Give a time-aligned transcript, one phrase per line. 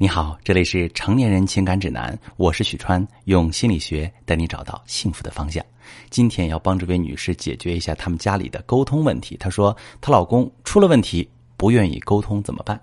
[0.00, 5.64] 你好，这里是成年人情感指南，我是许川，用心理学带你找到幸福的方向。
[6.08, 9.36] 今天要帮这位女士解决一下他们家里的沟通问题。
[9.38, 12.80] 她说她老公出了问题，不愿意沟通，怎么办？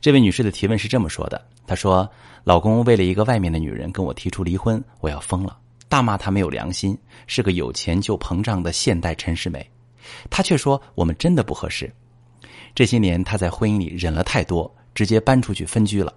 [0.00, 2.08] 这位女士的提问是这么说的：她说，
[2.44, 5.58] 老公为了一个外面的女人跟我提出离婚，我要疯了，
[5.88, 9.68] 大骂他没有良心，是个有钱就膨胀的现代陈世美。
[10.30, 11.92] 他却说我们真的不合适。
[12.72, 14.72] 这些年他在婚姻里忍了太多。
[14.94, 16.12] 直接搬出去分居了。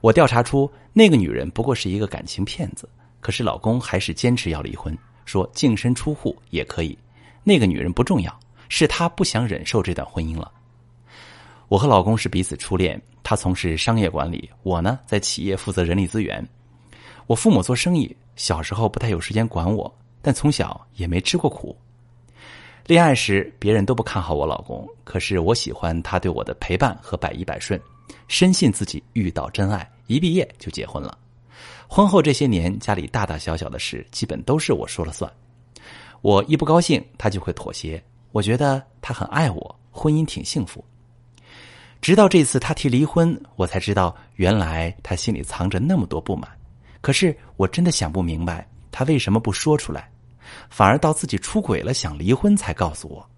[0.00, 2.88] 我调查出那个女人不过是一个感情骗子，
[3.20, 6.96] 可是老公还是坚持要离婚，说净身出户也可以。
[7.42, 8.38] 那个女人不重要，
[8.68, 10.50] 是他不想忍受这段婚姻了。
[11.68, 16.46] 我和老公是彼此初恋，他从事商业管理，我呢在企业负责人力资源。
[17.26, 21.74] 我父母做生意，小时候不太有时间管我，但从小也没吃过苦。
[22.86, 27.80] 恋爱时，别人都不看好我老公，可是我喜欢他对我的陪伴和百依百顺，
[28.28, 31.16] 深信自己遇到真爱，一毕业就结婚了。
[31.88, 35.32] 婚后这些年，家里大大小小的事基本都是我说了算。
[36.20, 38.02] 我一不高兴，他就会妥协。
[38.32, 40.84] 我觉得他很爱我，婚姻挺幸福。
[42.02, 46.50] 直到这次他提离婚，我才知道原来他心里藏着那么多不满。
[47.00, 50.10] 可是我真的想不明白，他为什么不说出来。
[50.70, 53.28] 反而到自己出轨了，想离婚才告诉我。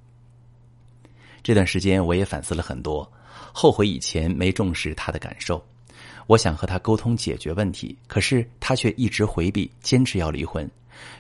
[1.43, 3.11] 这段时间我也反思了很多，
[3.53, 5.65] 后悔以前没重视他的感受。
[6.27, 10.69] 我想和他沟通解决问题，可是他却一直回避，坚持要离婚。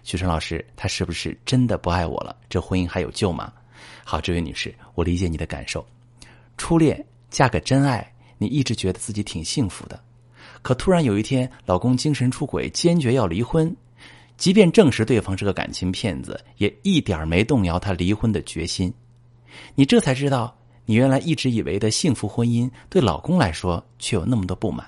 [0.03, 2.35] 许晨老师，他是不是真的不爱我了？
[2.49, 3.53] 这婚姻还有救吗？
[4.05, 5.87] 好，这位女士，我理解你的感受。
[6.57, 10.03] 初恋嫁个真爱，你一直觉得自己挺幸福的，
[10.63, 13.75] 可突然有一天，老公精神出轨，坚决要离婚。
[14.37, 18.93] 即便证实对方是个感情骗子，也一点没动摇他离婚的决心。
[19.75, 24.87] 你这才知道，你原来一直以为的幸福婚姻，对老公来说却有那么多不满。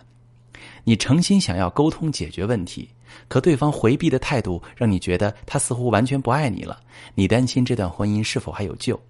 [0.85, 2.89] 你诚心想要沟通解决问题，
[3.27, 6.81] 可对方回避的态度，让你觉得他似乎完全不爱你了。
[7.15, 9.01] 你担心这段婚姻是否还有救？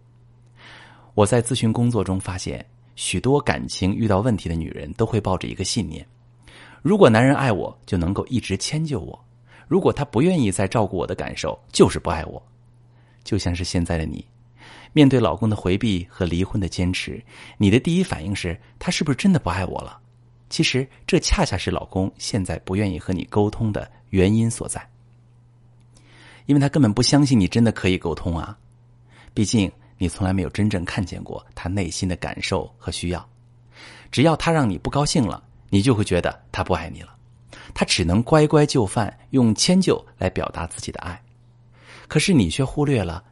[1.15, 2.65] 我在咨询工作中发现，
[2.95, 6.07] 许多感情遇到问题的女人都会抱着一个信念：
[6.81, 9.25] 如果男人爱我，就能够一直迁就我。
[9.69, 12.43] 如果他不愿意再照顾我的感受，就是不爱我。
[13.23, 14.25] 就像是现在的你，
[14.95, 17.23] 面对老公的回避和离婚的坚持，
[17.59, 20.01] 你的第一反应是他是不是真的不爱我了？
[20.49, 24.89] 其实这恰恰是老公现在不愿意和你沟通的原因所在，
[26.47, 28.57] 因为他根本不相信你真的可以沟通啊。
[29.35, 33.29] 毕竟你从来没有真正看见过他内心的感受和需要。
[34.11, 37.15] 只要他让你不高兴了，你就会觉得他不爱你了。
[37.75, 41.21] 他只能乖乖就范，用迁就来表达自己的爱，
[42.07, 43.23] 可是你却忽略了，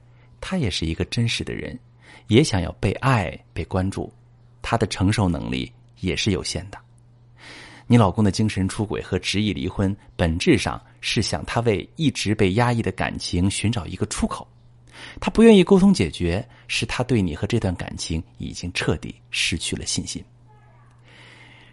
[0.40, 1.78] 他也是一个真实的人，
[2.28, 4.12] 也想要被爱、被关注，
[4.62, 6.78] 他的承受能力也是有限的。
[7.86, 14.46] 你老公的精神出轨和执意离婚，本质上是想他为一直被压抑的感情寻找一个出口，
[15.20, 20.20] 他不愿意沟通解决，是他对你和这段感情已经彻底失去了信心。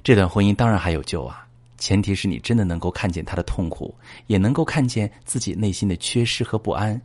[0.03, 1.47] 这段婚姻当然还有救啊！
[1.83, 3.93] 前提是你真的能够看见他的痛苦，
[4.27, 6.99] 也能够看见自己内心的缺失和不安。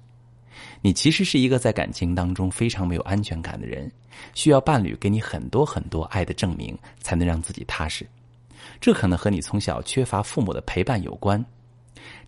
[0.80, 3.90] 你其实是一个在感情当中非常没有安全感的人，
[4.34, 8.06] 需要伴侣给你很多很多爱的证明，才能让自己踏实。
[8.80, 11.44] 这可能和你从小缺乏父母的陪伴有关。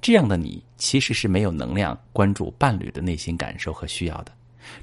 [0.03, 4.33] 这样的你其实是没有能量关注伴侣的内心感受和需要的。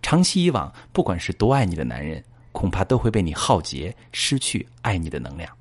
[0.01, 2.23] 长期以往，不管是多爱你的男人，
[2.53, 5.51] 恐怕都会被你耗竭，失去爱你的能量。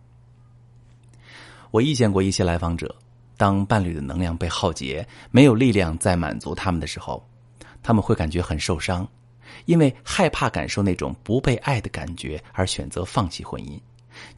[1.76, 2.96] 我遇见过一些来访者，
[3.36, 7.22] 当伴侣的能量被耗竭，没有力量再满足他们的时候，
[7.82, 9.06] 他们会感觉很受伤，
[9.66, 13.78] 因为害怕感受那种不被爱的感觉而选择放弃婚姻，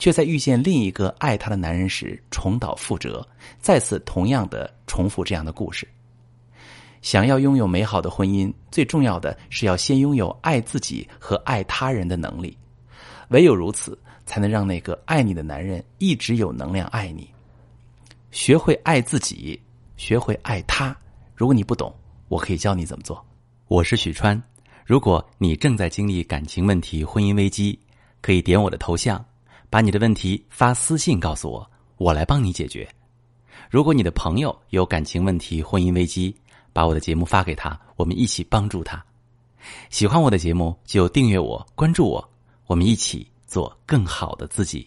[0.00, 3.24] 却在遇见另一个爱他的男人时重蹈覆辙，
[3.60, 5.86] 再次同样的重复这样的故事。
[7.02, 12.58] 想要拥有美好的婚姻，最重要的是要先拥有爱自己和爱他人的能力，
[13.28, 13.96] 唯有如此。
[14.28, 17.26] 才能让那个爱你的男人一直有能量爱你。
[18.30, 19.58] 学会爱自己，
[19.96, 20.94] 学会爱他。
[21.34, 21.90] 如果你不懂，
[22.28, 23.24] 我可以教你怎么做。
[23.68, 24.40] 我是许川。
[24.84, 27.78] 如果你正在经历感情问题、婚姻危机，
[28.20, 29.24] 可以点我的头像，
[29.70, 32.86] 把你的问题发私信告诉我，我来帮你解决。
[33.70, 36.36] 如果你的朋友有感情问题、婚姻危机，
[36.74, 39.02] 把我的节目发给他，我们一起帮助他。
[39.88, 42.30] 喜欢我的节目就订阅我、关注我，
[42.66, 43.26] 我们一起。
[43.48, 44.86] 做更好的自己。